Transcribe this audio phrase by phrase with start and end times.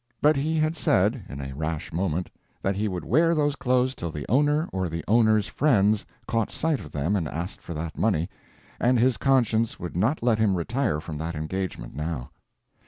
[0.19, 2.31] But he had said, in a rash moment,
[2.63, 6.79] that he would wear those clothes till the owner or the owner's friends caught sight
[6.79, 8.27] of them and asked for that money,
[8.79, 12.31] and his conscience would not let him retire from that engagement now.